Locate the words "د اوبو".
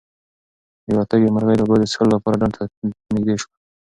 1.57-1.75